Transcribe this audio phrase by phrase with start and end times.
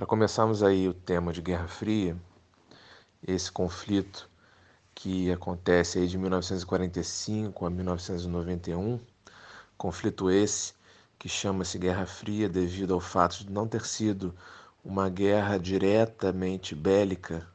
[0.00, 2.16] Para começarmos aí o tema de Guerra Fria,
[3.22, 4.30] esse conflito
[4.94, 8.98] que acontece aí de 1945 a 1991,
[9.76, 10.72] conflito esse
[11.18, 14.34] que chama-se Guerra Fria devido ao fato de não ter sido
[14.82, 17.46] uma guerra diretamente bélica,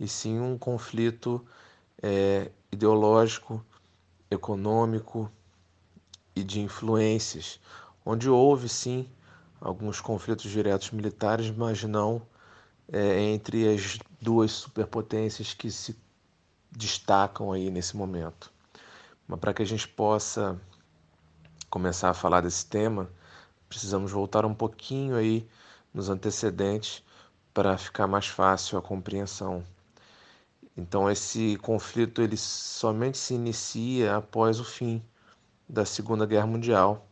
[0.00, 1.46] e sim um conflito
[2.02, 3.62] é, ideológico,
[4.30, 5.30] econômico
[6.34, 7.60] e de influências,
[8.02, 9.06] onde houve sim
[9.62, 12.20] alguns conflitos diretos militares, mas não
[12.92, 15.96] é, entre as duas superpotências que se
[16.70, 18.52] destacam aí nesse momento.
[19.26, 20.60] Mas para que a gente possa
[21.70, 23.08] começar a falar desse tema,
[23.68, 25.48] precisamos voltar um pouquinho aí
[25.94, 27.02] nos antecedentes
[27.54, 29.64] para ficar mais fácil a compreensão.
[30.76, 35.02] Então esse conflito ele somente se inicia após o fim
[35.68, 37.06] da Segunda Guerra Mundial,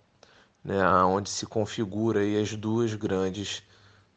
[0.64, 3.62] né, onde se configura aí as duas grandes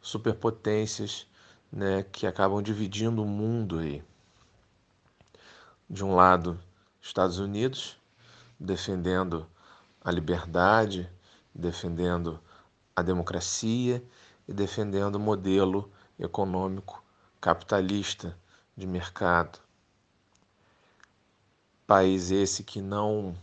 [0.01, 1.25] superpotências
[1.71, 4.03] né, que acabam dividindo o mundo aí.
[5.90, 6.59] De um lado,
[7.01, 7.98] Estados Unidos
[8.59, 9.45] defendendo
[10.03, 11.09] a liberdade,
[11.53, 12.40] defendendo
[12.96, 14.03] a democracia
[14.48, 17.03] e defendendo o modelo econômico
[17.41, 18.37] capitalista
[18.75, 19.59] de mercado.
[21.85, 23.35] País esse que não,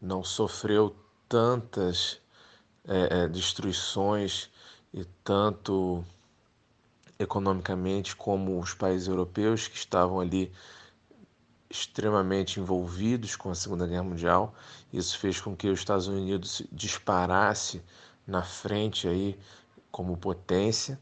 [0.00, 0.94] não sofreu
[1.28, 2.21] tantas
[2.86, 4.50] é, é, destruições
[4.92, 6.04] e tanto
[7.18, 10.52] economicamente como os países europeus que estavam ali
[11.70, 14.54] extremamente envolvidos com a Segunda Guerra Mundial.
[14.92, 17.82] Isso fez com que os Estados Unidos disparasse
[18.26, 19.38] na frente aí
[19.90, 21.00] como potência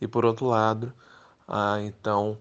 [0.00, 0.92] e por outro lado
[1.46, 2.38] a então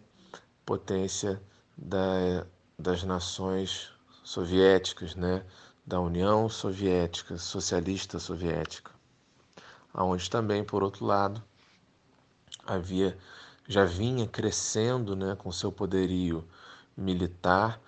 [0.65, 1.41] potência
[1.77, 2.45] da,
[2.77, 3.91] das nações
[4.23, 5.43] soviéticas, né,
[5.85, 8.91] da União Soviética, Socialista Soviética,
[9.93, 11.43] aonde também por outro lado
[12.65, 13.17] havia
[13.67, 16.45] já vinha crescendo, né, com seu poderio
[16.97, 17.79] militar,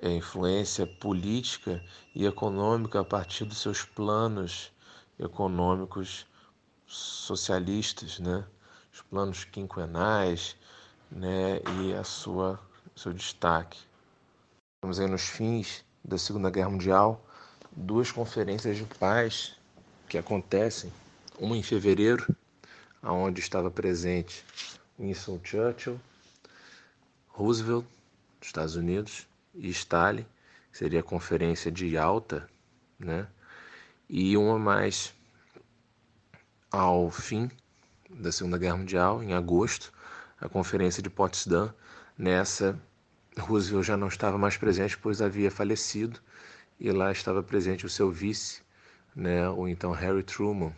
[0.00, 1.82] é, influência política
[2.14, 4.70] e econômica a partir dos seus planos
[5.18, 6.26] econômicos
[6.86, 8.44] socialistas, né?
[8.92, 10.56] os planos quinquenais
[11.10, 11.60] né?
[11.80, 12.60] e a sua
[12.94, 13.78] seu destaque.
[14.76, 17.24] Estamos aí nos fins da Segunda Guerra Mundial,
[17.72, 19.56] duas conferências de paz
[20.08, 20.92] que acontecem,
[21.38, 22.34] uma em fevereiro,
[23.02, 24.44] aonde estava presente
[24.98, 26.00] Winston Churchill,
[27.28, 27.86] Roosevelt,
[28.38, 30.26] dos Estados Unidos, e Stalin,
[30.70, 32.48] que seria a conferência de Yalta,
[32.98, 33.26] né?
[34.08, 35.14] E uma mais
[36.70, 37.50] ao fim
[38.10, 39.92] da Segunda Guerra Mundial, em agosto,
[40.40, 41.72] a Conferência de Potsdam.
[42.16, 42.78] Nessa,
[43.38, 46.20] Roosevelt já não estava mais presente, pois havia falecido,
[46.78, 48.62] e lá estava presente o seu vice,
[49.14, 50.72] né, então Harry Truman.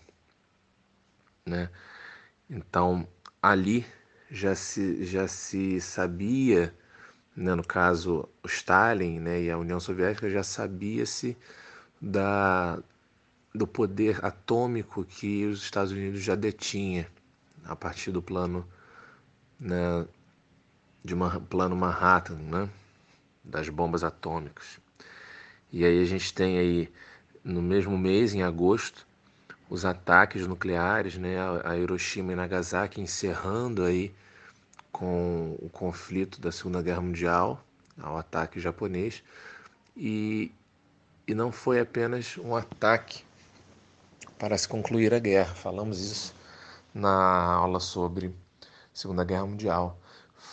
[1.45, 1.71] Né?
[2.51, 3.07] Então,
[3.43, 3.87] ali
[4.31, 6.75] já se, já se sabia,
[7.37, 11.37] né, no caso, Stalin né, e a União Soviética já sabia-se
[12.01, 12.83] da,
[13.55, 17.09] do poder atômico que os Estados Unidos já detinha
[17.65, 18.69] a partir do plano
[19.59, 20.07] né,
[21.07, 22.69] de uma, plano Manhattan, né,
[23.43, 24.81] das bombas atômicas.
[25.73, 26.93] E aí a gente tem aí
[27.45, 29.07] no mesmo mês, em agosto,
[29.71, 34.13] os ataques nucleares, né, a Hiroshima e Nagasaki encerrando aí
[34.91, 37.65] com o conflito da Segunda Guerra Mundial,
[38.01, 39.23] ao ataque japonês,
[39.97, 40.53] e,
[41.27, 43.23] e não foi apenas um ataque
[44.39, 45.55] para se concluir a guerra.
[45.55, 46.35] Falamos isso
[46.93, 48.35] na aula sobre
[48.93, 49.99] Segunda Guerra Mundial.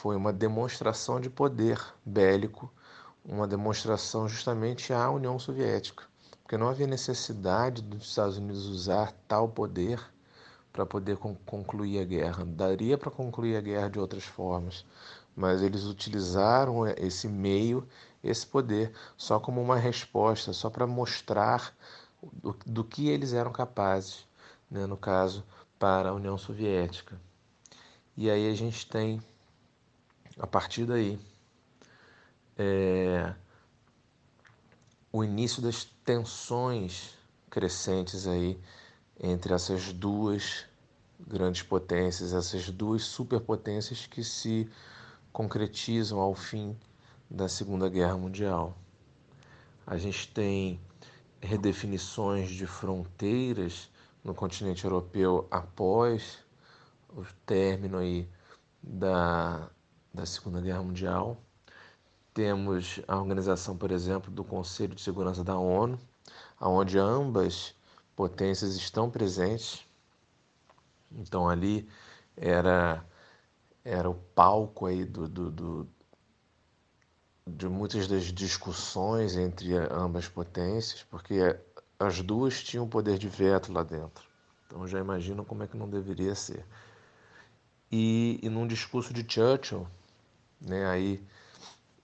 [0.02, 2.70] Foi uma demonstração de poder bélico,
[3.24, 6.04] uma demonstração justamente à União Soviética,
[6.42, 10.02] porque não havia necessidade dos Estados Unidos usar tal poder
[10.74, 12.44] para poder concluir a guerra.
[12.44, 14.86] Daria para concluir a guerra de outras formas,
[15.34, 17.88] mas eles utilizaram esse meio,
[18.22, 21.74] esse poder, só como uma resposta, só para mostrar
[22.34, 24.28] do, do que eles eram capazes,
[24.70, 25.46] né, no caso,
[25.80, 27.22] para a União Soviética.
[28.18, 29.22] E aí a gente tem,
[30.39, 31.19] a partir daí,
[32.57, 33.33] é,
[35.12, 37.15] o início das tensões
[37.50, 38.59] crescentes aí
[39.19, 40.65] entre essas duas
[41.19, 44.69] grandes potências, essas duas superpotências que se
[45.31, 46.77] concretizam ao fim
[47.29, 48.77] da Segunda Guerra Mundial.
[49.86, 50.79] A gente tem
[51.41, 53.89] redefinições de fronteiras
[54.24, 56.39] no continente europeu após
[57.09, 58.27] o término aí
[58.81, 59.69] da,
[60.13, 61.38] da Segunda Guerra Mundial.
[62.33, 66.00] Temos a organização, por exemplo, do Conselho de Segurança da ONU,
[66.60, 67.75] onde ambas
[68.15, 69.86] potências estão presentes.
[71.12, 71.88] Então ali
[72.36, 73.04] era
[73.86, 75.88] era o palco aí do, do, do,
[77.45, 81.60] de muitas das discussões entre ambas potências, porque
[82.00, 84.25] as duas tinham poder de veto lá dentro.
[84.65, 86.65] Então já imaginam como é que não deveria ser.
[87.92, 89.86] E, e num discurso de Churchill,
[90.63, 91.24] né, aí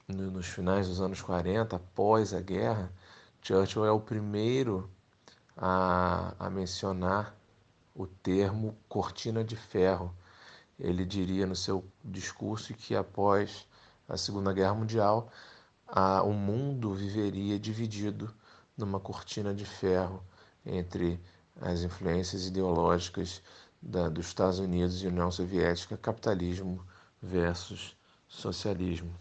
[0.08, 2.92] no, nos finais dos anos 40, após a guerra,
[3.42, 4.90] Churchill é o primeiro
[5.56, 7.36] a, a mencionar
[7.96, 10.14] o termo cortina de ferro.
[10.80, 13.68] Ele diria no seu discurso que após
[14.08, 15.32] a Segunda Guerra Mundial,
[15.88, 18.34] a, o mundo viveria dividido
[18.78, 20.24] numa cortina de ferro
[20.66, 21.20] entre
[21.62, 23.42] as influências ideológicas
[23.82, 26.86] da, dos Estados Unidos e União Soviética, capitalismo
[27.22, 27.96] versus
[28.30, 29.14] socialismo.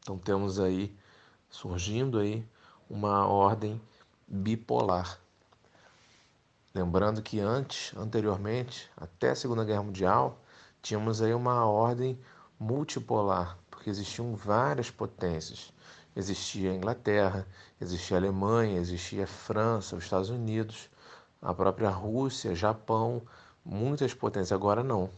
[0.00, 0.94] Então temos aí
[1.48, 2.46] surgindo aí
[2.90, 3.80] uma ordem
[4.26, 5.18] bipolar.
[6.74, 10.38] Lembrando que antes, anteriormente, até a Segunda Guerra Mundial,
[10.82, 12.18] tínhamos aí uma ordem
[12.58, 15.72] multipolar, porque existiam várias potências.
[16.14, 17.46] Existia a Inglaterra,
[17.80, 20.90] existia a Alemanha, existia a França, os Estados Unidos,
[21.40, 23.22] a própria Rússia, Japão,
[23.64, 24.52] muitas potências.
[24.52, 25.10] Agora não.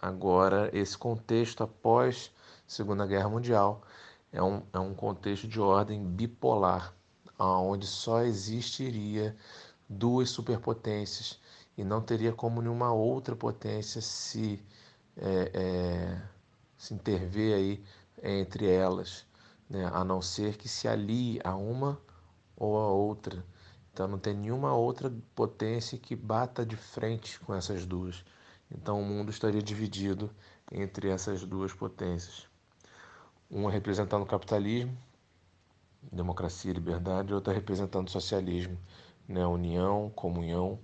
[0.00, 2.32] Agora esse contexto após
[2.66, 3.82] Segunda Guerra Mundial
[4.32, 6.94] é um, é um contexto de ordem bipolar,
[7.38, 9.36] onde só existiria
[9.88, 11.40] duas superpotências
[11.76, 14.62] e não teria como nenhuma outra potência se
[15.16, 16.22] é, é,
[16.76, 17.84] se interver aí
[18.22, 19.26] entre elas,
[19.68, 19.88] né?
[19.92, 22.00] a não ser que se alie a uma
[22.56, 23.44] ou a outra.
[23.92, 28.24] Então não tem nenhuma outra potência que bata de frente com essas duas.
[28.70, 30.30] Então o mundo estaria dividido
[30.70, 32.46] entre essas duas potências.
[33.50, 34.96] Uma representando o capitalismo,
[36.12, 38.78] democracia e liberdade, e outra representando o socialismo,
[39.26, 39.46] né?
[39.46, 40.78] união, comunhão.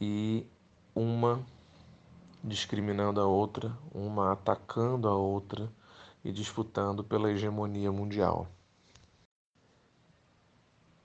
[0.00, 0.46] E
[0.94, 1.44] uma
[2.42, 5.70] discriminando a outra, uma atacando a outra
[6.24, 8.48] e disputando pela hegemonia mundial.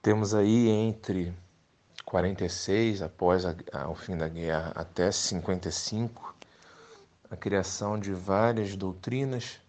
[0.00, 1.34] Temos aí entre
[2.06, 6.36] 46, após a, a, o fim da guerra, até 55,
[7.28, 9.60] a criação de várias doutrinas,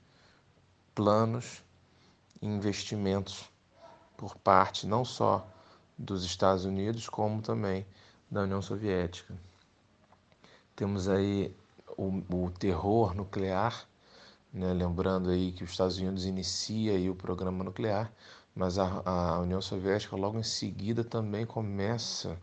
[0.93, 1.63] planos
[2.39, 3.49] e investimentos
[4.15, 5.47] por parte não só
[5.97, 7.85] dos Estados Unidos, como também
[8.29, 9.33] da União Soviética.
[10.75, 11.55] Temos aí
[11.97, 13.87] o, o terror nuclear,
[14.53, 14.73] né?
[14.73, 18.11] lembrando aí que os Estados Unidos inicia o programa nuclear,
[18.57, 22.35] mas a, a União Soviética logo em seguida também começa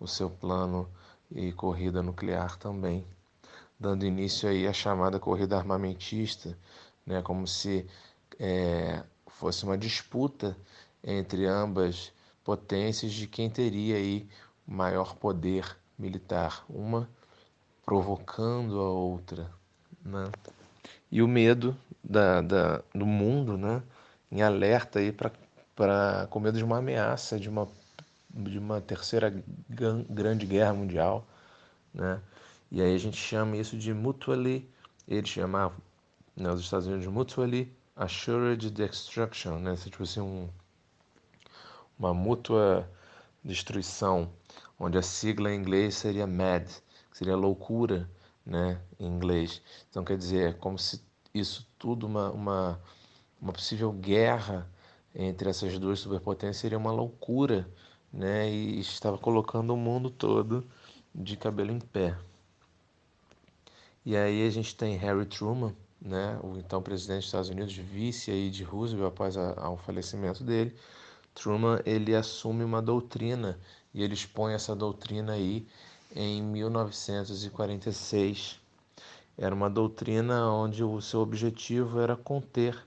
[0.00, 0.88] o seu plano
[1.30, 3.06] e corrida nuclear também,
[3.78, 6.56] dando início aí à chamada corrida armamentista,
[7.04, 7.20] né?
[7.20, 7.86] como se
[8.38, 10.56] é, fosse uma disputa
[11.04, 12.10] entre ambas
[12.42, 14.26] potências de quem teria aí
[14.66, 16.64] maior poder militar.
[16.70, 17.06] Uma
[17.84, 19.50] provocando a outra,
[20.02, 20.30] né?
[21.10, 23.82] E o medo da, da, do mundo, né?
[24.30, 25.30] Em alerta aí para
[26.28, 27.68] com medo de uma ameaça, de uma,
[28.30, 29.32] de uma terceira
[29.68, 31.26] grande guerra mundial,
[31.94, 32.20] né?
[32.70, 34.68] E aí a gente chama isso de mutually,
[35.08, 35.76] eles chamavam,
[36.36, 39.74] né, os Estados Unidos, mutually assured destruction, né?
[39.76, 40.48] Tipo assim, um,
[41.98, 42.88] uma mútua
[43.44, 44.30] destruição,
[44.78, 46.66] onde a sigla em inglês seria MAD,
[47.10, 48.08] que seria loucura,
[48.44, 49.60] né, em inglês.
[49.90, 51.02] Então, quer dizer, é como se
[51.34, 52.80] isso tudo, uma, uma,
[53.40, 54.68] uma possível guerra
[55.14, 57.68] entre essas duas superpotências seria uma loucura,
[58.12, 60.66] né, e estava colocando o mundo todo
[61.14, 62.16] de cabelo em pé.
[64.04, 68.30] E aí a gente tem Harry Truman, né, o então presidente dos Estados Unidos, vice
[68.30, 70.74] aí de Roosevelt após o falecimento dele.
[71.34, 73.58] Truman ele assume uma doutrina
[73.94, 75.66] e ele expõe essa doutrina aí
[76.14, 78.58] em 1946.
[79.38, 82.84] Era uma doutrina onde o seu objetivo era conter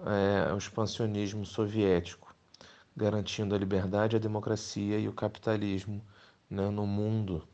[0.00, 2.34] é, o expansionismo soviético,
[2.96, 6.02] garantindo a liberdade, a democracia e o capitalismo
[6.48, 7.46] né, no mundo.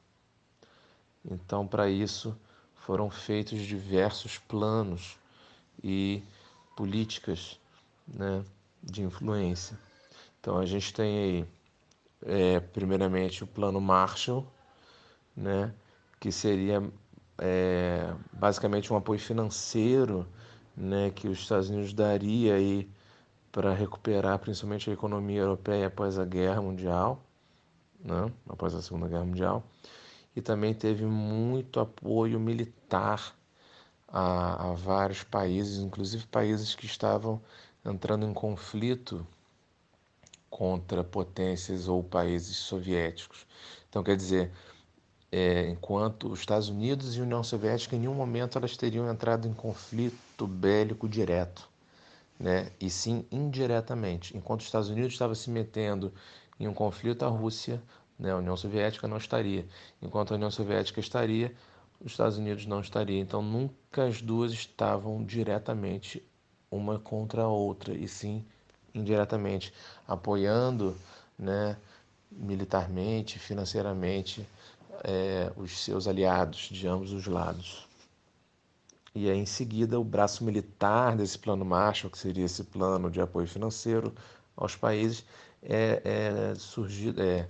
[1.24, 2.36] Então, para isso,
[2.74, 5.18] foram feitos diversos planos
[5.82, 6.22] e
[6.76, 7.60] políticas
[8.06, 8.42] né,
[8.82, 9.78] de influência.
[10.40, 11.48] Então, a gente tem aí,
[12.22, 14.46] é, primeiramente, o Plano Marshall,
[15.36, 15.72] né,
[16.18, 16.82] que seria
[17.38, 20.26] é, basicamente um apoio financeiro
[20.78, 22.88] né, que os Estados Unidos daria aí
[23.50, 27.20] para recuperar principalmente a economia europeia após a Guerra Mundial,
[28.00, 29.64] né, após a Segunda Guerra Mundial,
[30.36, 33.34] e também teve muito apoio militar
[34.06, 37.40] a, a vários países, inclusive países que estavam
[37.84, 39.26] entrando em conflito
[40.48, 43.46] contra potências ou países soviéticos.
[43.88, 44.52] Então, quer dizer,
[45.30, 49.46] é, enquanto os Estados Unidos e a União Soviética em nenhum momento elas teriam entrado
[49.46, 51.68] em conflito bélico direto,
[52.38, 52.72] né?
[52.80, 54.36] E sim indiretamente.
[54.36, 56.12] Enquanto os Estados Unidos estavam se metendo
[56.58, 57.82] em um conflito, a Rússia,
[58.18, 59.66] né, a União Soviética não estaria.
[60.02, 61.54] Enquanto a União Soviética estaria,
[62.00, 63.20] os Estados Unidos não estaria.
[63.20, 66.22] Então nunca as duas estavam diretamente
[66.70, 68.44] uma contra a outra, e sim
[68.94, 69.72] indiretamente
[70.06, 70.96] apoiando,
[71.38, 71.76] né,
[72.30, 74.46] militarmente, financeiramente
[75.04, 77.86] é, os seus aliados de ambos os lados.
[79.14, 83.20] E aí, em seguida, o braço militar desse plano Marshall, que seria esse plano de
[83.20, 84.14] apoio financeiro
[84.56, 85.24] aos países,
[85.62, 86.52] é, é,
[87.18, 87.48] é,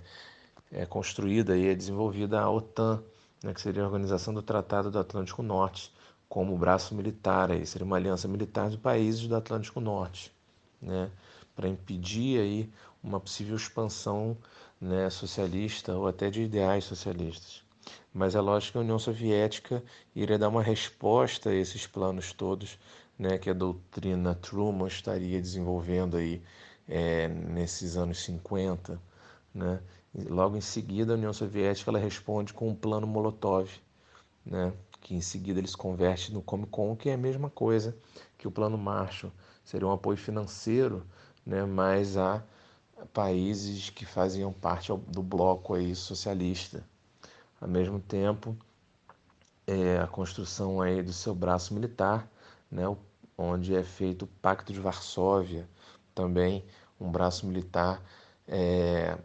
[0.71, 3.03] é construída e é desenvolvida a OTAN,
[3.43, 5.93] né, que seria a Organização do Tratado do Atlântico Norte,
[6.27, 10.31] como braço militar, aí, seria uma aliança militar de países do Atlântico Norte,
[10.81, 11.09] né,
[11.55, 12.69] para impedir aí
[13.03, 14.37] uma possível expansão
[14.79, 17.63] né, socialista ou até de ideais socialistas.
[18.13, 19.83] Mas é lógico que a União Soviética
[20.15, 22.77] iria dar uma resposta a esses planos todos,
[23.17, 26.41] né, que a doutrina Truman estaria desenvolvendo aí
[26.87, 28.99] é, nesses anos 50,
[29.53, 29.79] né?
[30.27, 33.69] Logo em seguida, a União Soviética ela responde com o plano Molotov,
[34.43, 34.73] né?
[35.01, 37.95] que em seguida eles converte no Comecon, que é a mesma coisa
[38.37, 39.31] que o plano Marshall.
[39.63, 41.05] Seria um apoio financeiro,
[41.45, 41.63] né?
[41.63, 42.43] mas a
[43.13, 46.83] países que faziam parte do bloco aí socialista.
[47.59, 48.55] Ao mesmo tempo,
[49.67, 52.29] é, a construção aí do seu braço militar,
[52.71, 52.83] né?
[53.37, 55.69] onde é feito o Pacto de Varsóvia,
[56.13, 56.65] também
[56.99, 58.03] um braço militar
[58.47, 59.17] é,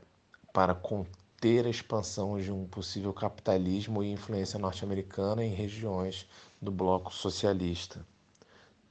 [0.53, 6.29] para conter a expansão de um possível capitalismo e influência norte-americana em regiões
[6.61, 8.07] do bloco socialista.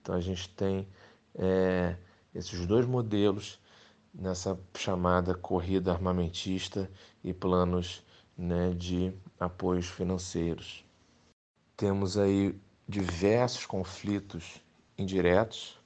[0.01, 0.87] Então a gente tem
[1.35, 1.95] é,
[2.35, 3.59] esses dois modelos
[4.13, 6.89] nessa chamada corrida armamentista
[7.23, 8.03] e planos
[8.37, 10.85] né, de apoios financeiros.
[11.75, 12.55] Temos aí
[12.87, 14.61] diversos conflitos
[14.97, 15.79] indiretos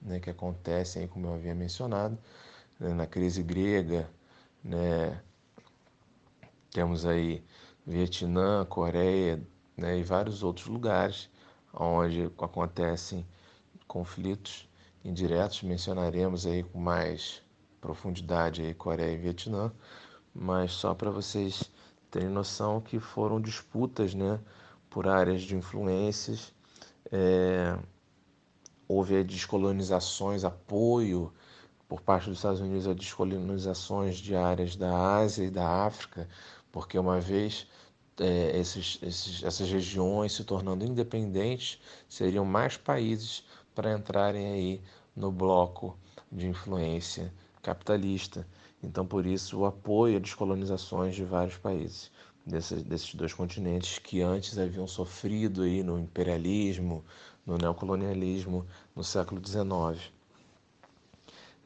[0.00, 2.18] né, que acontecem, como eu havia mencionado,
[2.78, 4.08] né, na crise grega,
[4.62, 5.22] né?
[6.70, 7.42] Temos aí
[7.86, 9.42] Vietnã, Coreia
[9.76, 9.98] né?
[9.98, 11.30] e vários outros lugares
[11.72, 13.26] onde acontecem
[13.86, 14.68] conflitos
[15.04, 15.62] indiretos.
[15.62, 17.42] Mencionaremos aí com mais
[17.80, 19.72] profundidade aí Coreia e Vietnã,
[20.34, 21.70] mas só para vocês
[22.10, 24.38] terem noção que foram disputas né?
[24.90, 26.52] por áreas de influências.
[27.10, 27.78] É...
[28.86, 31.32] houve descolonizações, apoio
[31.88, 36.28] por parte dos Estados Unidos a descolonizações de áreas da Ásia e da África,
[36.70, 37.66] porque uma vez
[38.20, 43.44] é, esses, esses, essas regiões se tornando independentes, seriam mais países
[43.74, 44.82] para entrarem aí
[45.14, 45.96] no bloco
[46.30, 47.32] de influência
[47.68, 48.46] capitalista.
[48.82, 52.10] Então, por isso, o apoio a descolonizações de vários países
[52.46, 57.04] desses, desses dois continentes que antes haviam sofrido aí no imperialismo,
[57.46, 60.10] no neocolonialismo no século XIX.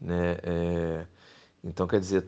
[0.00, 0.38] Né?
[0.42, 1.06] É,
[1.62, 2.26] então, quer dizer,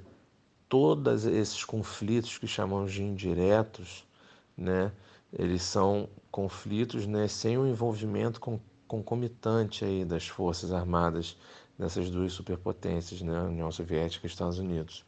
[0.69, 4.07] todos esses conflitos que chamamos de indiretos,
[4.57, 4.93] né,
[5.33, 11.37] eles são conflitos né, sem o envolvimento com, concomitante aí das forças armadas
[11.79, 15.05] dessas duas superpotências, né, União Soviética e Estados Unidos.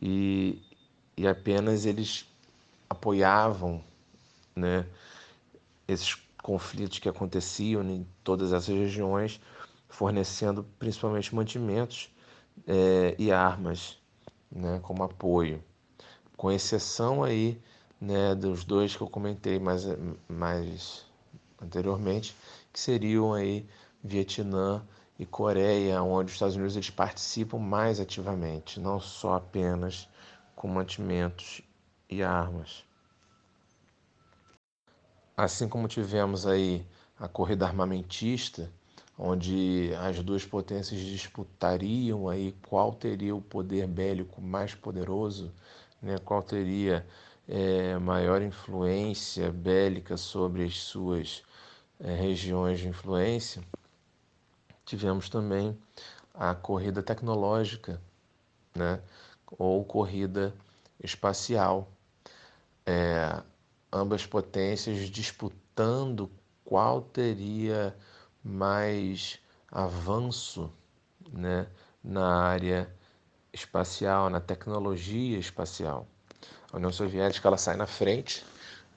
[0.00, 0.62] E,
[1.16, 2.26] e apenas eles
[2.88, 3.82] apoiavam
[4.54, 4.86] né,
[5.86, 9.40] esses conflitos que aconteciam em todas essas regiões
[9.88, 12.10] fornecendo principalmente mantimentos
[12.66, 13.98] é, e armas
[14.50, 15.62] né, como apoio,
[16.36, 17.60] com exceção aí
[18.00, 19.84] né, dos dois que eu comentei mais,
[20.28, 21.04] mais
[21.60, 22.34] anteriormente,
[22.72, 23.66] que seriam aí
[24.02, 24.82] Vietnã
[25.20, 30.08] e Coreia, onde os Estados Unidos eles participam mais ativamente, não só apenas
[30.56, 31.60] com mantimentos
[32.08, 32.86] e armas.
[35.36, 36.86] Assim como tivemos aí
[37.18, 38.72] a corrida armamentista,
[39.18, 45.52] onde as duas potências disputariam aí qual teria o poder bélico mais poderoso,
[46.00, 46.16] né?
[46.24, 47.06] qual teria
[47.46, 51.42] é, maior influência bélica sobre as suas
[51.98, 53.62] é, regiões de influência.
[54.90, 55.78] Tivemos também
[56.34, 58.02] a corrida tecnológica,
[58.74, 59.00] né?
[59.56, 60.52] ou corrida
[61.00, 61.88] espacial.
[62.84, 63.40] É,
[63.92, 66.28] ambas potências disputando
[66.64, 67.96] qual teria
[68.42, 69.38] mais
[69.70, 70.72] avanço
[71.32, 71.68] né,
[72.02, 72.92] na área
[73.52, 76.04] espacial, na tecnologia espacial.
[76.72, 78.44] A União Soviética ela sai na frente,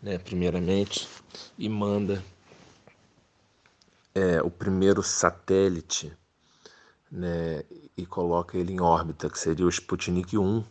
[0.02, 1.08] né, primeiramente,
[1.56, 2.24] e manda
[4.16, 6.16] é, o primeiro satélite
[7.12, 7.64] né,
[7.98, 10.64] e coloca ele em órbita, que seria o Sputnik 1,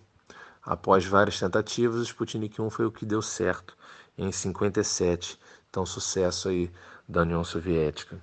[0.64, 3.76] Após várias tentativas, o Sputnik 1 foi o que deu certo
[4.16, 5.36] em 57,
[5.68, 6.70] então sucesso aí
[7.08, 8.16] da União Soviética.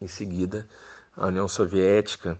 [0.00, 0.68] Em seguida,
[1.16, 2.38] a União Soviética,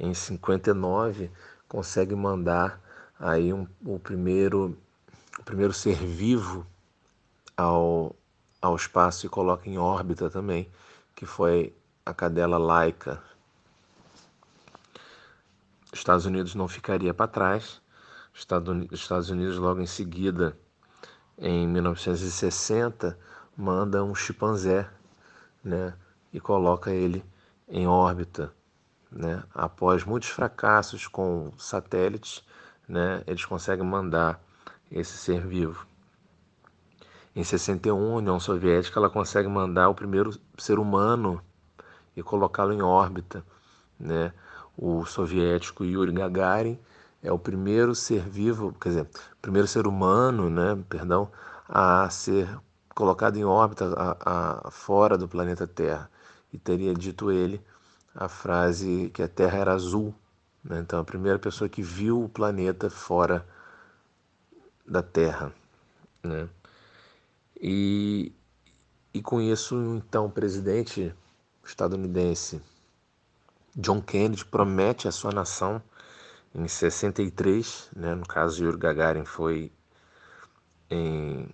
[0.00, 1.30] em 59,
[1.68, 2.80] consegue mandar
[3.20, 4.76] aí um, o primeiro
[5.38, 6.66] o primeiro ser vivo
[7.56, 8.16] ao,
[8.62, 10.70] ao espaço e coloca em órbita também,
[11.16, 11.74] que foi
[12.06, 13.20] a cadela Laika.
[15.92, 17.82] Estados Unidos não ficaria para trás.
[18.32, 20.56] Estados Unidos logo em seguida,
[21.36, 23.18] em 1960,
[23.56, 24.88] manda um chimpanzé,
[25.62, 25.92] né,
[26.32, 27.22] e coloca ele
[27.68, 28.52] em órbita,
[29.10, 29.42] né?
[29.54, 32.42] Após muitos fracassos com satélites,
[32.88, 34.42] né, eles conseguem mandar
[34.90, 35.86] esse ser vivo.
[37.34, 41.42] Em 61, a União Soviética ela consegue mandar o primeiro ser humano
[42.14, 43.42] e colocá-lo em órbita,
[43.98, 44.32] né?
[44.76, 46.78] O soviético Yuri Gagarin
[47.22, 49.08] é o primeiro ser vivo, quer dizer,
[49.40, 51.30] primeiro ser humano, né, perdão,
[51.68, 52.48] a ser
[52.94, 56.10] colocado em órbita a, a, fora do planeta Terra.
[56.52, 57.62] E teria dito ele
[58.14, 60.14] a frase que a Terra era azul.
[60.62, 60.80] Né?
[60.80, 63.46] Então, a primeira pessoa que viu o planeta fora
[64.86, 65.52] da Terra.
[66.22, 66.48] Né?
[67.64, 68.34] E,
[69.14, 71.14] e isso, então, o presidente
[71.64, 72.60] estadunidense
[73.76, 75.80] John Kennedy promete à sua nação
[76.52, 78.16] em 63, né?
[78.16, 79.70] no caso Yuri Gagarin foi
[80.90, 81.48] em,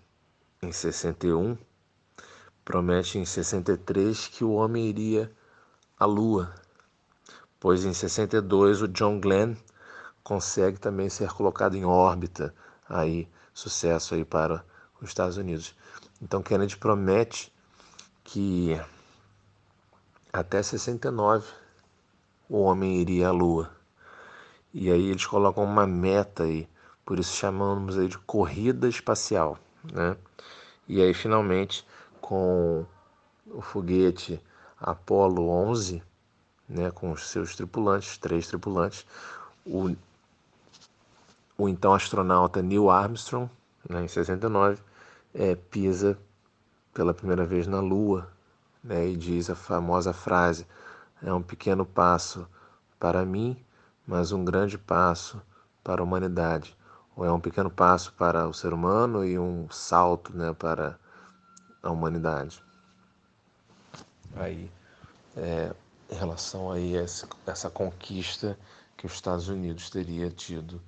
[0.63, 1.59] em 61,
[2.65, 5.31] promete em 63 que o homem iria
[5.99, 6.55] à Lua,
[7.61, 9.55] pois em 62 o John Glenn
[10.25, 12.55] consegue também ser colocado em órbita
[12.89, 14.65] aí sucesso aí para
[15.01, 15.75] os Estados Unidos.
[16.21, 17.53] Então Kennedy promete
[18.25, 18.81] que
[20.33, 21.47] até 69
[22.49, 23.71] o homem iria à Lua.
[24.73, 26.69] E aí eles colocam uma meta aí,
[27.05, 29.59] por isso chamamos aí de corrida espacial,
[29.93, 30.17] né?
[30.87, 31.87] E aí finalmente
[32.21, 32.85] com
[33.47, 34.43] o foguete
[34.81, 36.03] Apollo 11,
[36.69, 39.07] né, com os seus tripulantes, três tripulantes,
[39.65, 39.97] o
[41.57, 43.51] o então astronauta Neil Armstrong,
[43.89, 44.81] né, em 69,
[45.35, 46.19] é, pisa
[46.93, 48.31] pela primeira vez na Lua
[48.83, 50.67] né, e diz a famosa frase:
[51.23, 52.49] é um pequeno passo
[52.99, 53.57] para mim,
[54.07, 55.41] mas um grande passo
[55.83, 56.77] para a humanidade.
[57.17, 60.99] Ou é um pequeno passo para o ser humano e um salto né, para
[61.83, 62.63] a humanidade.
[64.37, 64.71] Aí,
[65.37, 65.75] é,
[66.11, 66.79] em relação a
[67.47, 68.59] essa conquista
[68.97, 70.81] que os Estados Unidos teria tido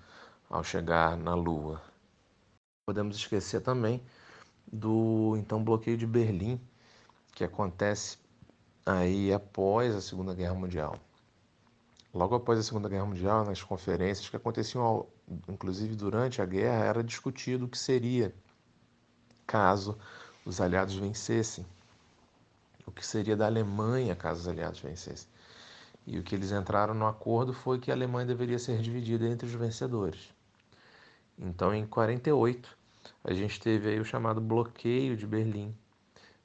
[0.48, 1.80] ao chegar na Lua.
[2.86, 4.02] Podemos esquecer também
[4.66, 6.60] do então bloqueio de Berlim,
[7.34, 8.18] que acontece
[8.84, 10.96] aí após a Segunda Guerra Mundial.
[12.12, 15.06] Logo após a Segunda Guerra Mundial, nas conferências que aconteciam,
[15.48, 18.34] inclusive durante a guerra, era discutido o que seria
[19.46, 19.96] caso
[20.44, 21.64] os aliados vencessem.
[22.84, 25.28] O que seria da Alemanha caso os aliados vencessem.
[26.04, 29.46] E o que eles entraram no acordo foi que a Alemanha deveria ser dividida entre
[29.46, 30.34] os vencedores.
[31.38, 32.76] Então, em 48,
[33.24, 35.76] a gente teve aí o chamado bloqueio de Berlim,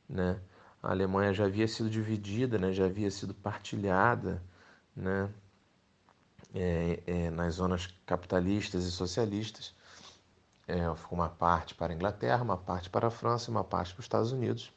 [0.07, 0.39] né?
[0.83, 2.71] A Alemanha já havia sido dividida, né?
[2.71, 4.41] Já havia sido partilhada,
[4.95, 5.29] né?
[6.53, 9.75] É, é, nas zonas capitalistas e socialistas.
[10.67, 14.05] É, uma parte para a Inglaterra, uma parte para a França uma parte para os
[14.05, 14.71] Estados Unidos.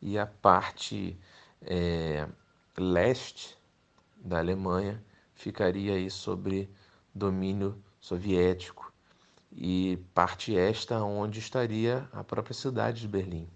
[0.00, 1.18] E a parte
[1.62, 2.28] é,
[2.76, 3.56] leste
[4.16, 5.02] da Alemanha
[5.34, 6.70] ficaria aí sobre
[7.14, 8.93] domínio soviético
[9.56, 13.48] e parte esta onde estaria a própria cidade de Berlim.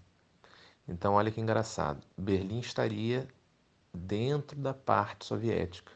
[0.87, 2.01] Então, olha que engraçado.
[2.17, 3.27] Berlim estaria
[3.93, 5.91] dentro da parte soviética.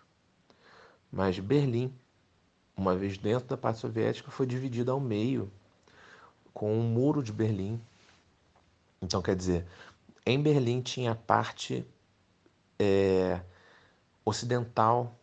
[1.12, 1.94] Mas Berlim,
[2.76, 5.52] uma vez dentro da parte soviética, foi dividida ao meio
[6.54, 7.82] com um muro de Berlim.
[9.02, 9.66] Então, quer dizer,
[10.26, 11.86] em Berlim tinha a parte
[12.78, 13.42] é,
[14.26, 15.16] ocidental,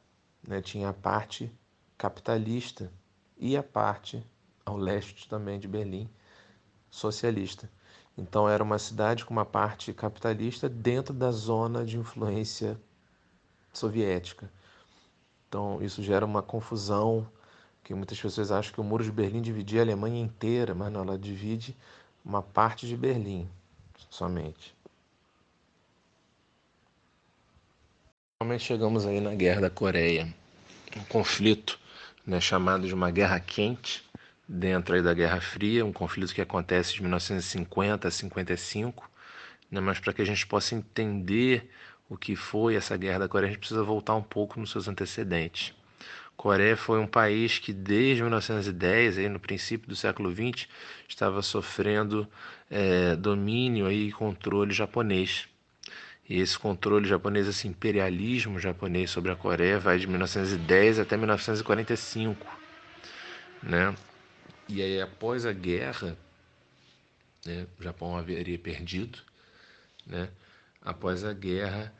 [0.46, 0.60] né?
[0.60, 1.52] tinha a parte
[1.96, 2.90] capitalista
[3.38, 4.24] e a parte
[4.70, 6.08] ao leste também de Berlim,
[6.90, 7.70] socialista.
[8.16, 12.80] Então era uma cidade com uma parte capitalista dentro da zona de influência
[13.72, 14.50] soviética.
[15.48, 17.26] Então isso gera uma confusão
[17.82, 21.02] que muitas pessoas acham que o Muro de Berlim dividia a Alemanha inteira, mas não,
[21.02, 21.76] ela divide
[22.24, 23.48] uma parte de Berlim
[24.08, 24.74] somente.
[28.40, 30.32] Finalmente chegamos aí na Guerra da Coreia,
[30.96, 31.78] um conflito
[32.26, 34.09] né, chamado de uma guerra quente,
[34.52, 39.08] dentro da Guerra Fria, um conflito que acontece de 1950 a 55,
[39.70, 39.80] né?
[39.80, 41.70] mas para que a gente possa entender
[42.08, 44.88] o que foi essa Guerra da Coreia, a gente precisa voltar um pouco nos seus
[44.88, 45.72] antecedentes.
[46.36, 50.68] Coreia foi um país que desde 1910, aí no princípio do século 20,
[51.06, 52.26] estava sofrendo
[52.68, 55.46] é, domínio e controle japonês.
[56.28, 62.46] E esse controle japonês, esse imperialismo japonês sobre a Coreia vai de 1910 até 1945,
[63.62, 63.94] né?
[64.70, 66.16] E aí após a guerra,
[67.44, 69.18] né, o Japão haveria perdido,
[70.06, 70.30] né?
[70.80, 71.92] Após a guerra,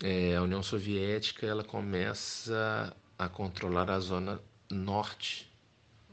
[0.00, 4.40] é, a União Soviética ela começa a controlar a zona
[4.70, 5.50] norte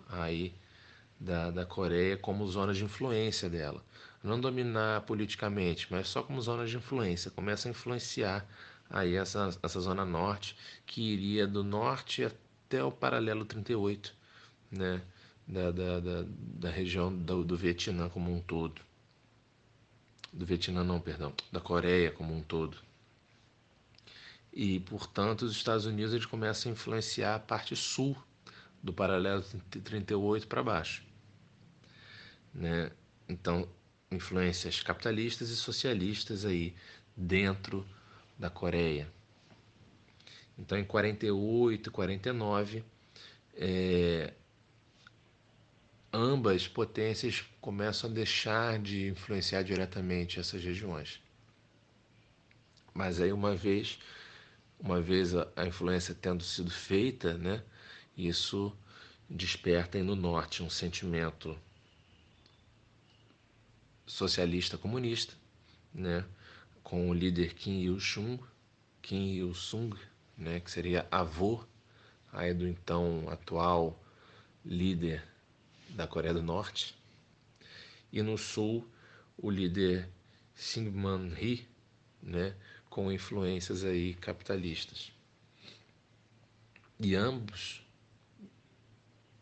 [0.10, 0.52] aí
[1.20, 3.84] da, da Coreia como zona de influência dela.
[4.24, 7.30] Não dominar politicamente, mas só como zona de influência.
[7.30, 8.44] Começa a influenciar
[8.90, 14.16] aí essa, essa zona norte, que iria do norte até o paralelo 38,
[14.72, 15.00] né?
[15.46, 18.82] Da, da, da, da região do, do Vietnã como um todo.
[20.32, 22.78] Do Vietnã não, perdão, da Coreia como um todo
[24.54, 28.16] e, portanto, os Estados Unidos eles começam a influenciar a parte sul
[28.82, 31.04] do paralelo 38 para baixo.
[32.54, 32.92] Né?
[33.28, 33.68] Então,
[34.12, 36.76] influências capitalistas e socialistas aí
[37.18, 37.84] dentro
[38.38, 39.12] da Coreia.
[40.58, 42.84] Então, em 48 e 49,
[43.56, 44.34] é,
[46.14, 51.20] ambas potências começam a deixar de influenciar diretamente essas regiões.
[52.94, 53.98] Mas aí, uma vez
[54.84, 57.64] uma vez a, influência tendo sido feita, né,
[58.18, 58.76] isso
[59.30, 61.58] desperta no norte um sentimento
[64.06, 65.34] socialista comunista,
[65.94, 66.26] né,
[66.84, 68.40] com o líder Kim Il-sung,
[69.02, 69.98] Kim Il-sung,
[70.38, 71.64] né, que seria avô
[72.32, 73.98] aí do então atual
[74.66, 75.24] líder
[75.94, 76.96] da Coreia do Norte,
[78.12, 78.88] e no sul
[79.38, 80.10] o líder
[80.56, 81.68] Syngman-rhee,
[82.22, 82.56] né,
[82.90, 85.12] com influências aí capitalistas.
[87.00, 87.86] E ambos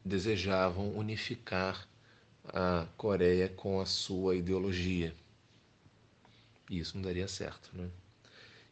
[0.04, 1.88] desejavam unificar
[2.46, 5.14] a Coreia com a sua ideologia.
[6.70, 7.90] E isso não daria certo, né?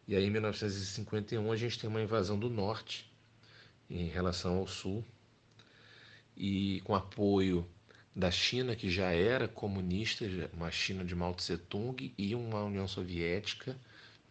[0.08, 3.12] E aí em 1951 a gente tem uma invasão do norte
[3.90, 5.06] em relação ao sul
[6.40, 7.68] e com apoio
[8.16, 12.88] da China, que já era comunista, uma China de Mao Tse Tung e uma União
[12.88, 13.78] Soviética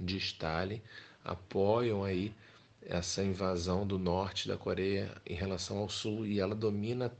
[0.00, 0.80] de Stalin
[1.24, 2.34] apoiam aí
[2.82, 7.12] essa invasão do norte da Coreia em relação ao sul e ela domina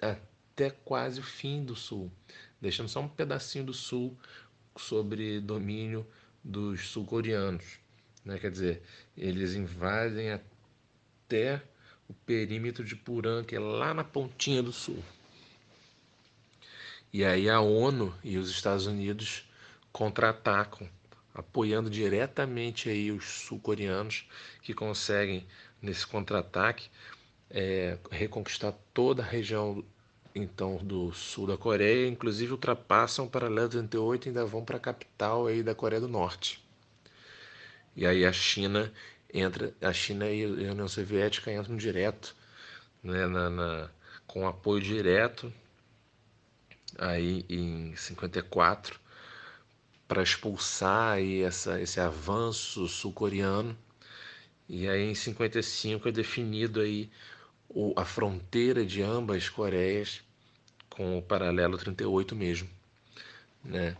[0.00, 2.10] até quase o fim do sul,
[2.60, 4.16] deixando só um pedacinho do sul
[4.76, 6.06] sobre domínio
[6.44, 7.78] dos sul-coreanos.
[8.24, 8.38] Né?
[8.38, 8.82] Quer dizer,
[9.16, 11.62] eles invadem até
[12.08, 15.02] o perímetro de Puran, que é lá na pontinha do sul.
[17.12, 19.48] E aí a ONU e os Estados Unidos
[19.92, 20.88] contra-atacam
[21.38, 24.26] apoiando diretamente aí os sul-coreanos
[24.60, 25.46] que conseguem
[25.80, 26.88] nesse contra-ataque
[27.48, 29.84] é, reconquistar toda a região
[30.34, 34.80] então do sul da Coreia, inclusive ultrapassam o paralelo 38 e ainda vão para a
[34.80, 36.62] capital aí da Coreia do Norte.
[37.94, 38.92] E aí a China
[39.32, 42.34] entra, a China e a União Soviética entram direto,
[43.02, 43.90] né, na, na
[44.26, 45.52] com apoio direto
[46.98, 49.00] aí em 54
[50.06, 53.76] para expulsar aí essa, esse avanço sul-coreano.
[54.68, 57.10] E aí em 55 é definido aí
[57.68, 60.22] o, a fronteira de ambas Coreias
[60.88, 62.68] com o paralelo 38 mesmo,
[63.64, 63.96] né?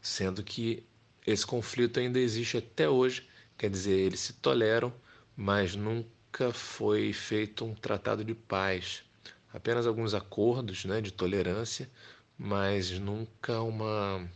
[0.00, 0.82] Sendo que
[1.26, 3.28] esse conflito ainda existe até hoje,
[3.60, 4.90] quer dizer, eles se toleram,
[5.36, 9.04] mas nunca foi feito um tratado de paz.
[9.52, 11.90] Apenas alguns acordos, né, de tolerância,
[12.38, 14.26] mas nunca uma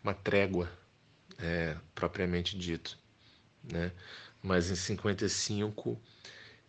[0.00, 0.70] uma trégua
[1.40, 2.96] é, propriamente dito,
[3.64, 3.90] né?
[4.40, 6.00] Mas em 55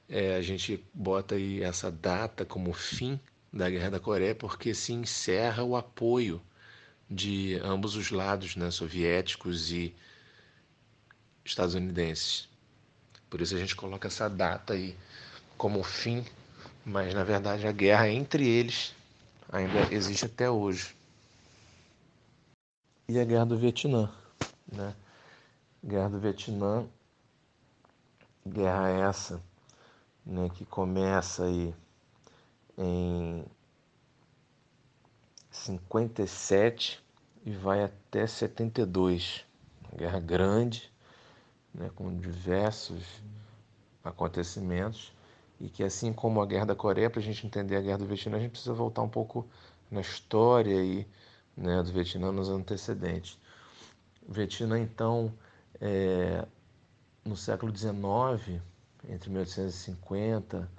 [0.09, 3.19] é, a gente bota aí essa data como fim
[3.53, 6.41] da Guerra da Coreia porque se encerra o apoio
[7.07, 9.95] de ambos os lados, né, soviéticos e
[11.49, 12.47] estadunidenses.
[13.29, 14.95] Por isso a gente coloca essa data aí
[15.57, 16.25] como fim,
[16.85, 18.93] mas na verdade a guerra entre eles
[19.51, 20.99] ainda existe até hoje
[23.09, 24.07] e a Guerra do Vietnã.
[24.71, 24.93] Né?
[25.83, 26.85] Guerra do Vietnã,
[28.47, 29.41] guerra essa
[30.23, 31.73] né, que começa aí
[32.77, 33.43] em
[35.49, 37.03] 57
[37.43, 39.43] e vai até 72.
[39.97, 40.91] Guerra grande,
[41.73, 43.21] né, com diversos
[44.03, 45.13] acontecimentos
[45.59, 48.05] e que assim como a Guerra da Coreia, para a gente entender a Guerra do
[48.05, 49.47] Vietnã, a gente precisa voltar um pouco
[49.91, 51.05] na história e
[51.55, 53.37] né, do Vietnã nos antecedentes.
[54.27, 55.33] O Vietnã, então,
[55.81, 56.45] é,
[57.25, 58.61] no século XIX,
[59.07, 60.69] entre 1850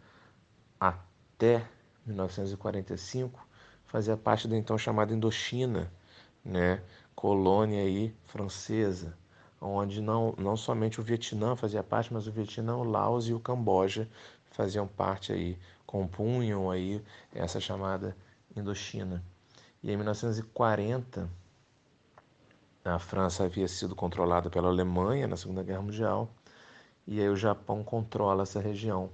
[0.78, 1.66] até
[2.06, 3.46] 1945
[3.84, 5.92] fazia parte da então chamada Indochina,
[6.44, 6.82] né,
[7.14, 9.16] colônia aí francesa,
[9.60, 13.40] onde não, não somente o Vietnã fazia parte, mas o Vietnã, o Laos e o
[13.40, 14.08] Camboja
[14.50, 17.02] faziam parte aí, compunham aí
[17.34, 18.16] essa chamada
[18.56, 19.22] Indochina.
[19.82, 21.28] E em 1940,
[22.84, 26.30] a França havia sido controlada pela Alemanha na Segunda Guerra Mundial,
[27.06, 29.10] e aí o Japão controla essa região,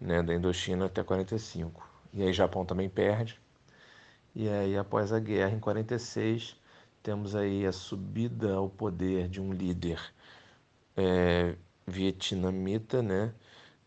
[0.00, 1.86] né, da Indochina até 45.
[2.12, 3.38] E aí o Japão também perde.
[4.34, 6.56] E aí após a guerra em 46,
[7.06, 10.12] temos aí a subida ao poder de um líder
[10.96, 11.54] é,
[11.86, 13.32] vietnamita, né,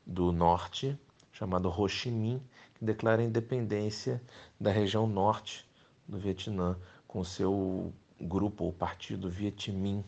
[0.05, 0.97] do norte,
[1.34, 2.41] chamado Ho Chi Minh,
[2.75, 4.21] que declara a independência
[4.58, 5.67] da região norte
[6.08, 6.77] do Vietnã,
[7.10, 10.01] com seu grupo ou partido Viet Minh,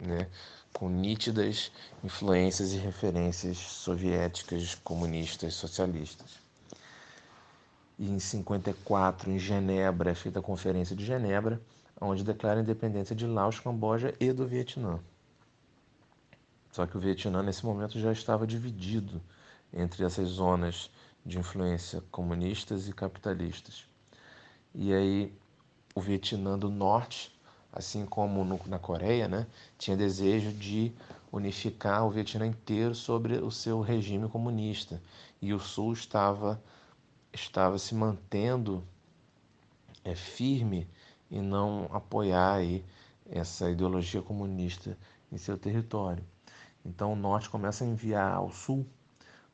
[0.00, 0.28] né,
[0.72, 1.70] com nítidas
[2.02, 6.40] influências e referências soviéticas, comunistas, socialistas.
[7.96, 11.62] E em 54, em Genebra, é feita a Conferência de Genebra,
[12.02, 14.98] onde declara a independência de Laos, Camboja e do Vietnã.
[16.72, 19.20] Só que o Vietnã, nesse momento, já estava dividido
[19.72, 20.90] entre essas zonas
[21.24, 23.86] de influência comunistas e capitalistas.
[24.74, 25.32] E aí,
[25.94, 27.32] o Vietnã do Norte,
[27.72, 29.46] assim como no, na Coreia, né,
[29.78, 30.92] tinha desejo de
[31.30, 35.00] unificar o Vietnã inteiro sobre o seu regime comunista.
[35.40, 36.62] E o Sul estava,
[37.32, 38.82] estava se mantendo
[40.04, 40.88] é, firme
[41.32, 42.84] e não apoiar aí
[43.28, 44.98] essa ideologia comunista
[45.32, 46.22] em seu território.
[46.84, 48.86] Então o norte começa a enviar ao sul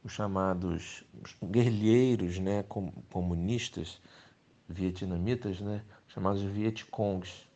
[0.02, 1.04] os chamados
[1.42, 2.64] guerrilheiros né,
[3.08, 4.00] comunistas
[4.68, 7.48] vietnamitas, né, chamados Vietcongs,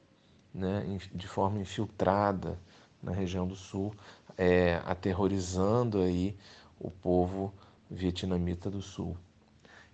[0.54, 2.58] né, de forma infiltrada
[3.02, 3.92] na região do sul,
[4.38, 6.38] é, aterrorizando aí
[6.78, 7.52] o povo
[7.90, 9.16] vietnamita do sul.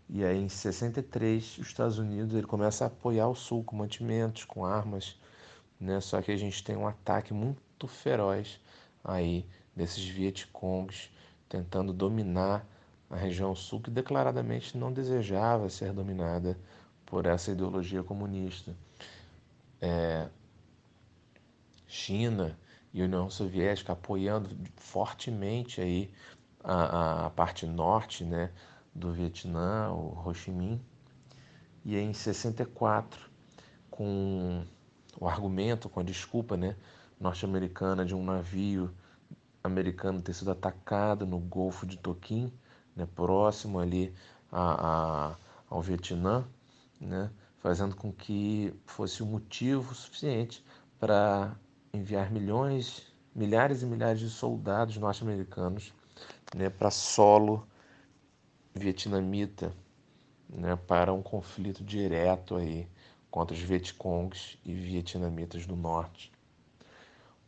[0.09, 4.45] E aí em 63 os Estados Unidos ele começa a apoiar o Sul com mantimentos,
[4.45, 5.17] com armas,
[5.81, 6.01] né?
[6.01, 8.61] Só que a gente tem um ataque muito feroz
[9.05, 11.11] aí desses Vietcongs
[11.49, 12.67] tentando dominar
[13.11, 16.59] a região sul que declaradamente não desejava ser dominada
[17.07, 18.75] por essa ideologia comunista.
[19.81, 20.29] É,
[21.87, 22.59] China
[22.93, 26.11] e União Soviética apoiando fortemente aí
[26.63, 28.51] a, a parte norte, né,
[28.99, 30.81] do Vietnã, o Ho Chi Minh,
[31.85, 33.31] e em 64,
[33.91, 34.65] com
[35.19, 36.77] o argumento, com a desculpa né,
[37.19, 38.91] norte-americana de um navio
[39.63, 42.53] americano ter sido atacado no Golfo de Tonkin,
[42.95, 44.15] né, próximo ali
[44.51, 45.37] a, a,
[45.71, 46.45] ao Vietnã,
[47.01, 50.65] né, fazendo com que fosse um motivo suficiente
[50.99, 51.57] para
[51.93, 53.03] enviar milhões,
[53.35, 55.93] milhares e milhares de soldados norte-americanos
[56.55, 57.67] né, para solo
[58.79, 59.73] vietnamita
[60.49, 62.89] né, para um conflito direto aí
[63.31, 66.33] contra os Vietcongs e vietnamitas do norte,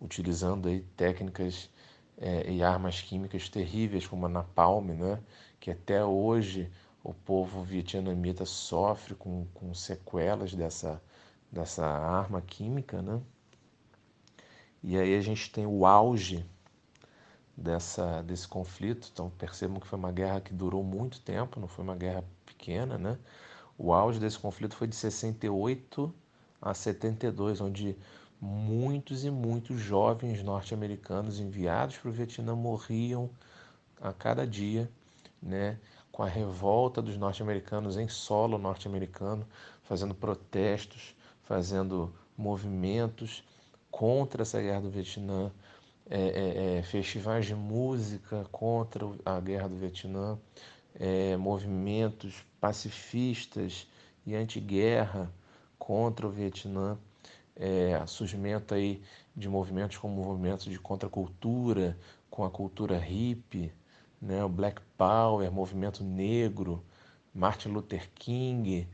[0.01, 1.71] utilizando aí técnicas
[2.19, 5.19] é, e armas químicas terríveis como a napalm, né,
[5.59, 6.71] que até hoje
[7.03, 11.01] o povo vietnamita sofre com, com sequelas dessa,
[11.51, 13.21] dessa arma química, né?
[14.83, 16.45] E aí a gente tem o auge
[17.61, 19.11] dessa, desse conflito.
[19.13, 22.97] Então percebam que foi uma guerra que durou muito tempo, não foi uma guerra pequena,
[22.99, 23.19] né?
[23.79, 26.13] O auge desse conflito foi de 68
[26.61, 27.97] a 72, onde
[28.41, 33.31] muitos e muitos jovens norte-americanos enviados para o Vietnã morriam
[34.01, 34.91] a cada dia,
[35.43, 35.79] né?
[36.11, 39.47] Com a revolta dos norte-americanos em solo norte-americano,
[39.85, 43.45] fazendo protestos, fazendo movimentos
[43.91, 45.51] contra essa guerra do Vietnã,
[46.11, 50.37] é, é, é, festivais de música contra a guerra do Vietnã,
[50.99, 53.87] é, movimentos pacifistas
[54.27, 55.33] e anti-guerra
[55.79, 56.99] contra o Vietnã,
[57.55, 59.01] é, surgimento aí
[59.37, 61.97] de movimentos como movimentos de contracultura,
[62.29, 63.73] com a cultura hippie,
[64.21, 66.85] né, o Black Power, movimento negro,
[67.33, 68.89] Martin Luther King,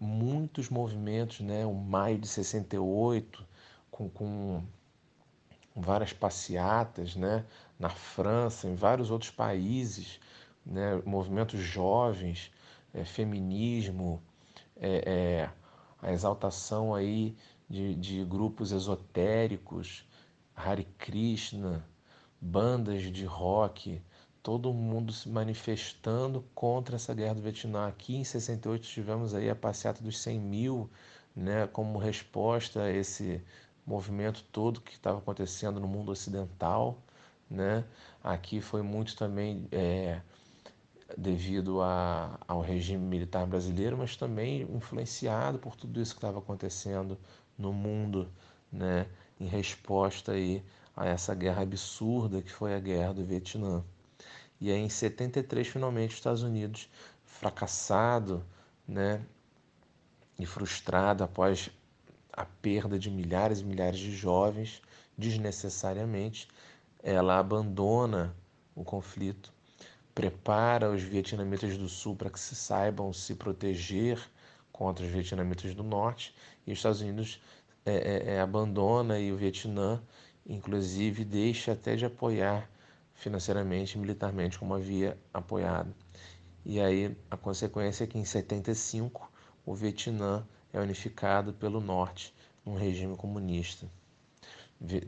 [0.00, 3.44] muitos movimentos, né, o Maio de 68,
[3.90, 4.62] com, com
[5.76, 7.44] várias passeatas né,
[7.78, 10.18] na França, em vários outros países,
[10.64, 12.50] né, movimentos jovens,
[12.94, 14.22] é, feminismo,
[14.76, 15.50] é, é,
[16.00, 17.36] a exaltação aí
[17.68, 20.06] de, de grupos esotéricos,
[20.54, 21.84] Hare Krishna,
[22.40, 24.00] bandas de rock,
[24.42, 27.88] todo mundo se manifestando contra essa guerra do Vietnã.
[27.88, 30.90] Aqui em 68 tivemos aí a passeata dos 100 mil,
[31.34, 33.42] né, como resposta a esse
[33.86, 36.98] movimento todo que estava acontecendo no mundo ocidental,
[37.48, 37.84] né?
[38.22, 40.20] Aqui foi muito também é,
[41.16, 47.18] devido a, ao regime militar brasileiro, mas também influenciado por tudo isso que estava acontecendo
[47.56, 48.28] no mundo,
[48.72, 49.06] né,
[49.38, 50.64] em resposta aí
[50.96, 53.84] a essa guerra absurda que foi a guerra do Vietnã.
[54.60, 56.88] E aí em 73 finalmente os Estados Unidos,
[57.24, 58.44] fracassado,
[58.88, 59.24] né,
[60.38, 61.70] e frustrado após
[62.36, 64.82] a perda de milhares e milhares de jovens
[65.16, 66.46] desnecessariamente,
[67.02, 68.36] ela abandona
[68.74, 69.56] o conflito
[70.16, 74.18] prepara os vietnamitas do sul para que se saibam se proteger
[74.72, 76.34] contra os vietnamitas do norte
[76.66, 77.38] e os Estados Unidos
[77.84, 80.02] é, é, é, abandona e o Vietnã
[80.46, 82.66] inclusive deixa até de apoiar
[83.12, 85.94] financeiramente e militarmente como havia apoiado.
[86.64, 89.30] E aí a consequência é que em 75
[89.66, 93.86] o Vietnã é unificado pelo norte num regime comunista.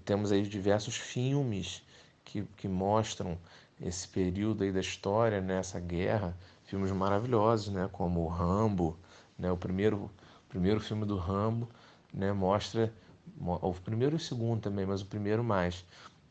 [0.05, 1.83] Temos aí diversos filmes
[2.25, 3.38] que, que mostram
[3.81, 8.99] esse período aí da história, nessa né, guerra, filmes maravilhosos, né, como o Rambo,
[9.38, 10.11] né, o primeiro,
[10.49, 11.68] primeiro filme do Rambo,
[12.12, 12.92] né, mostra
[13.40, 15.85] o primeiro e o segundo também, mas o primeiro mais,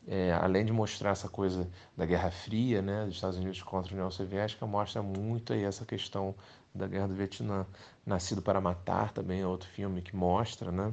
[0.06, 3.94] é, além de mostrar essa coisa da Guerra Fria, né, dos Estados Unidos contra a
[3.94, 6.34] União Soviética, mostra muito aí essa questão
[6.74, 7.66] da Guerra do Vietnã.
[8.04, 10.92] Nascido para Matar também é outro filme que mostra, né,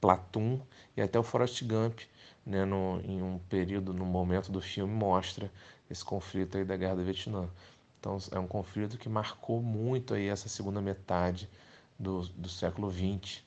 [0.00, 0.60] Platoon
[0.96, 2.00] e até o Forrest Gump,
[2.44, 5.50] né, no, em um período, no momento do filme, mostra
[5.90, 7.48] esse conflito aí da Guerra do Vietnã.
[8.00, 11.48] Então é um conflito que marcou muito aí essa segunda metade
[11.98, 13.43] do, do século XX,